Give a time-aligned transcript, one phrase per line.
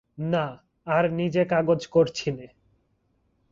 [0.17, 0.45] না,
[0.87, 2.47] আর নিজে কাগজ করছি নে।